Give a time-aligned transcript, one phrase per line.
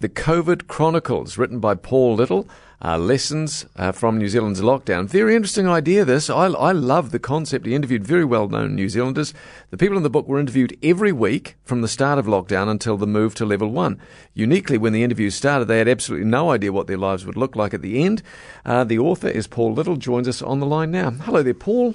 [0.00, 2.48] The COVID Chronicles, written by Paul Little.
[2.82, 5.06] Uh, lessons uh, from New Zealand's lockdown.
[5.06, 6.30] Very interesting idea, this.
[6.30, 7.66] I, I love the concept.
[7.66, 9.34] He interviewed very well known New Zealanders.
[9.68, 12.96] The people in the book were interviewed every week from the start of lockdown until
[12.96, 14.00] the move to level one.
[14.32, 17.54] Uniquely, when the interviews started, they had absolutely no idea what their lives would look
[17.54, 18.22] like at the end.
[18.64, 21.10] Uh, the author is Paul Little, joins us on the line now.
[21.10, 21.94] Hello there, Paul.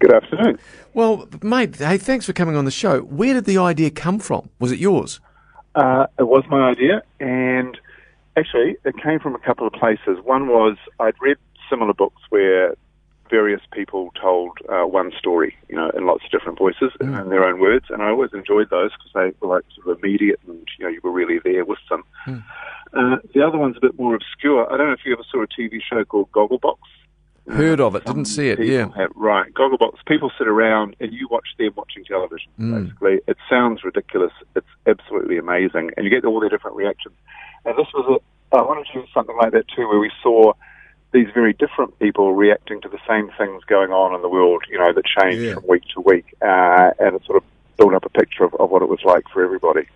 [0.00, 0.58] Good afternoon.
[0.92, 3.00] Well, mate, hey, thanks for coming on the show.
[3.00, 4.50] Where did the idea come from?
[4.58, 5.20] Was it yours?
[5.78, 7.78] Uh, it was my idea, and
[8.36, 10.18] actually, it came from a couple of places.
[10.24, 11.36] One was I'd read
[11.70, 12.74] similar books where
[13.30, 17.20] various people told uh, one story, you know, in lots of different voices mm.
[17.20, 20.02] in their own words, and I always enjoyed those because they were like sort of
[20.02, 22.02] immediate, and you know, you were really there with them.
[22.26, 22.42] Mm.
[22.92, 24.66] Uh, the other one's a bit more obscure.
[24.72, 26.78] I don't know if you ever saw a TV show called Gogglebox.
[27.50, 28.62] Heard of it, didn't see it.
[28.62, 29.52] Yeah, have, right.
[29.54, 29.96] Gogglebox.
[30.06, 32.50] People sit around and you watch them watching television.
[32.58, 32.84] Mm.
[32.84, 34.32] Basically, it sounds ridiculous.
[34.54, 37.14] It's absolutely amazing, and you get all their different reactions.
[37.64, 38.56] And this was a.
[38.56, 40.52] I wanted to do something like that too, where we saw
[41.12, 44.64] these very different people reacting to the same things going on in the world.
[44.70, 45.54] You know, that change yeah.
[45.54, 47.44] from week to week, uh, and it sort of
[47.76, 49.88] built up a picture of, of what it was like for everybody.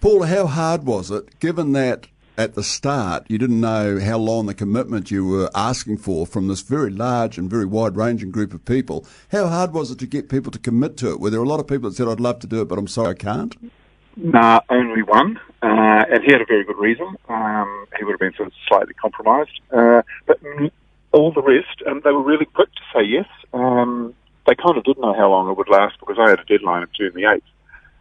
[0.00, 2.06] Paul, how hard was it, given that
[2.36, 6.48] at the start, you didn't know how long the commitment you were asking for from
[6.48, 9.06] this very large and very wide ranging group of people.
[9.32, 11.20] How hard was it to get people to commit to it?
[11.20, 12.88] Were there a lot of people that said, I'd love to do it, but I'm
[12.88, 13.56] sorry I can't?
[14.16, 17.16] Nah, only one, uh, and he had a very good reason.
[17.28, 19.60] Um, he would have been sort of slightly compromised.
[19.70, 20.38] Uh, but
[21.12, 23.26] all the rest, um, they were really quick to say yes.
[23.52, 24.14] Um,
[24.46, 26.82] they kind of didn't know how long it would last because I had a deadline
[26.82, 27.42] of June the 8th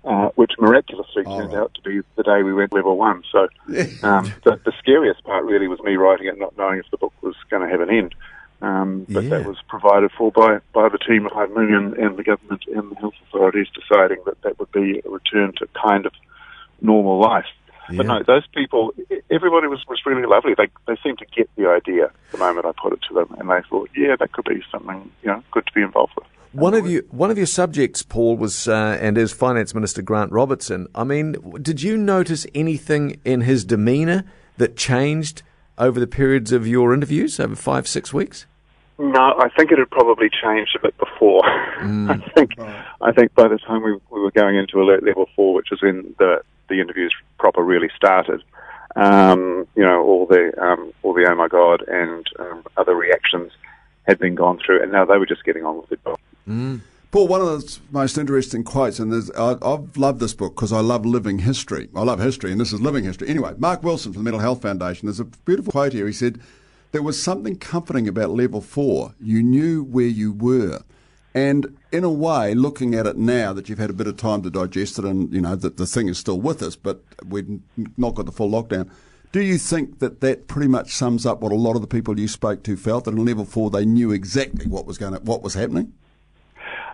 [0.05, 1.61] uh, which miraculously oh, turned right.
[1.61, 3.23] out to be the day we went level one.
[3.31, 3.47] So
[4.03, 7.13] um, the, the, scariest part really was me writing it, not knowing if the book
[7.21, 8.15] was going to have an end.
[8.61, 9.31] Um, but yeah.
[9.31, 12.91] that was provided for by, by the team of 5 million and the government and
[12.91, 16.13] the health authorities deciding that that would be a return to kind of
[16.81, 17.45] normal life.
[17.89, 17.97] Yeah.
[17.97, 18.93] But no, those people,
[19.29, 20.53] everybody was, was really lovely.
[20.57, 23.49] They, they seemed to get the idea the moment I put it to them, and
[23.49, 26.25] they thought, yeah, that could be something you know good to be involved with.
[26.55, 30.31] One of you, one of your subjects, Paul, was uh, and is Finance Minister Grant
[30.31, 30.88] Robertson.
[30.95, 34.23] I mean, did you notice anything in his demeanour
[34.55, 35.44] that changed
[35.77, 38.45] over the periods of your interviews over five, six weeks?
[38.97, 41.41] No, I think it had probably changed a bit before.
[41.79, 42.09] Mm.
[42.23, 42.51] I think
[43.01, 45.81] I think by the time we, we were going into alert level four, which is
[45.81, 48.41] when the the interviews proper really started,
[48.95, 53.51] um, you know, all the um, all the oh my god and um, other reactions
[54.07, 56.19] had been gone through, and now they were just getting on with the job.
[56.47, 56.81] Mm.
[57.11, 60.81] Paul, one of the most interesting quotes, and I, have loved this book because I
[60.81, 61.88] love living history.
[61.95, 63.29] I love history, and this is living history.
[63.29, 66.07] Anyway, Mark Wilson from the Mental Health Foundation, there's a beautiful quote here.
[66.07, 66.41] He said,
[66.91, 69.16] There was something comforting about level four.
[69.22, 70.81] You knew where you were.
[71.33, 74.41] And in a way, looking at it now that you've had a bit of time
[74.41, 77.62] to digest it and, you know, that the thing is still with us, but we've
[77.97, 78.89] not got the full lockdown,
[79.31, 82.17] do you think that that pretty much sums up what a lot of the people
[82.17, 85.19] you spoke to felt that in level four they knew exactly what was going to,
[85.19, 85.91] what was happening?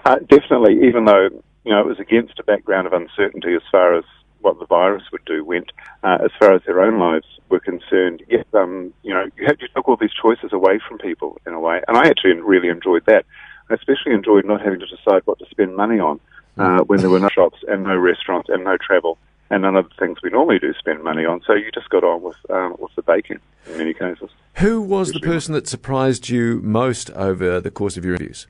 [0.05, 1.29] Uh, definitely, even though
[1.63, 4.03] you know it was against a background of uncertainty as far as
[4.41, 5.71] what the virus would do went,
[6.03, 8.23] uh, as far as their own lives were concerned.
[8.27, 11.53] Yes, um, you know, you, had, you took all these choices away from people in
[11.53, 13.25] a way, and I actually really enjoyed that.
[13.69, 16.19] I especially enjoyed not having to decide what to spend money on
[16.57, 19.17] uh, when there were no shops and no restaurants and no travel
[19.49, 21.41] and none of the things we normally do spend money on.
[21.45, 24.29] So you just got on with um, with the baking in many cases.
[24.55, 28.47] Who was the person that surprised you most over the course of your interviews?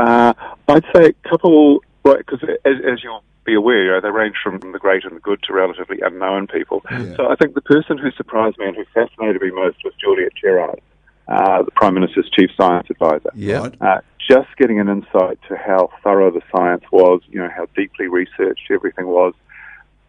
[0.00, 0.32] Uh,
[0.68, 4.36] I'd say a couple, right, because as, as, you'll be aware, you know, they range
[4.42, 6.82] from the great and the good to relatively unknown people.
[6.90, 7.16] Yeah.
[7.16, 10.32] So I think the person who surprised me and who fascinated me most was Juliet
[10.40, 10.80] Gerrard,
[11.28, 13.30] uh, the Prime Minister's chief science advisor.
[13.34, 13.68] Yeah.
[13.80, 14.00] Uh,
[14.30, 18.70] just getting an insight to how thorough the science was, you know, how deeply researched
[18.70, 19.34] everything was.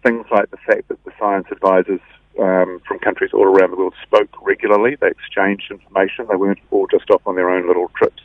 [0.03, 2.01] Things like the fact that the science advisors
[2.39, 4.95] um, from countries all around the world spoke regularly.
[4.95, 6.27] They exchanged information.
[6.29, 8.21] They weren't all just off on their own little trips.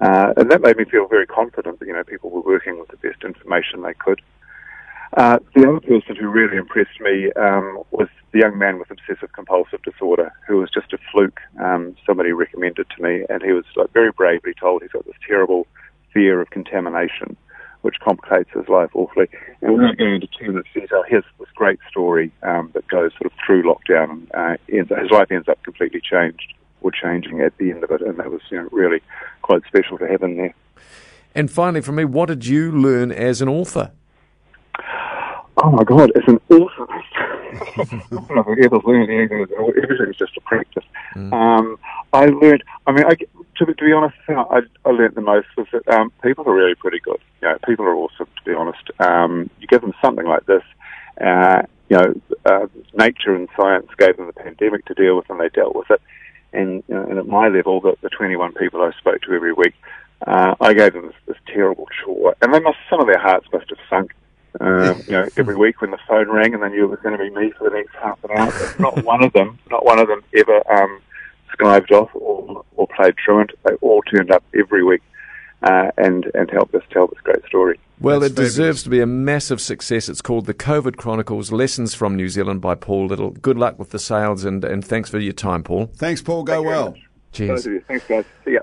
[0.00, 2.88] Uh, and that made me feel very confident that, you know, people were working with
[2.88, 4.20] the best information they could.
[5.16, 9.32] Uh, the other person who really impressed me um, was the young man with obsessive
[9.32, 11.38] compulsive disorder, who was just a fluke.
[11.62, 15.14] Um, somebody recommended to me, and he was like, very bravely told he's got this
[15.26, 15.68] terrible
[16.12, 17.36] fear of contamination,
[17.82, 19.28] which complicates his life awfully.
[19.62, 23.26] And without going into too much detail, he this great story um, that goes sort
[23.26, 24.26] of through lockdown.
[24.34, 28.18] Uh, his life ends up completely changed or changing at the end of it, and
[28.18, 29.00] that was you know, really
[29.42, 30.54] quite special to have in there.
[31.34, 33.90] And finally, for me, what did you learn as an author?
[35.56, 39.46] Oh my God, as an author, I don't know if I've ever learned anything.
[39.82, 40.84] Everything's just a practice.
[41.14, 41.32] Mm.
[41.32, 41.78] Um,
[42.12, 42.62] I learned.
[42.86, 46.12] I mean, I, to, to, be honest, I, I learned the most was that um,
[46.22, 47.18] people are really pretty good.
[47.40, 48.26] You know, people are awesome.
[48.26, 50.62] To be honest, um, you give them something like this,
[51.20, 55.40] uh, you know, uh, nature and science gave them the pandemic to deal with, and
[55.40, 56.02] they dealt with it.
[56.54, 59.74] And, and at my level, the, the 21 people I spoke to every week,
[60.26, 63.46] uh, I gave them this, this terrible chore, and they must some of their hearts
[63.52, 64.14] must have sunk.
[64.60, 67.18] Um, you know, every week when the phone rang, and they knew it was going
[67.18, 68.52] to be me for the next half an hour.
[68.52, 71.00] But not one of them, not one of them ever um,
[71.52, 73.50] skived off or, or played truant.
[73.64, 75.02] They all turned up every week
[75.62, 77.78] uh, and and helped us tell this great story.
[78.00, 78.52] Well, That's it fabulous.
[78.52, 80.08] deserves to be a massive success.
[80.08, 83.30] It's called The COVID Chronicles Lessons from New Zealand by Paul Little.
[83.30, 85.90] Good luck with the sales and, and thanks for your time, Paul.
[85.96, 86.42] Thanks, Paul.
[86.42, 86.94] Go Thank well.
[87.32, 87.68] Cheers.
[87.86, 88.24] Thanks, guys.
[88.44, 88.60] See ya.